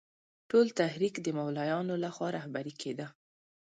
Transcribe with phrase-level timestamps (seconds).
[0.49, 3.07] ټول تحریک د مولویانو له خوا رهبري کېده.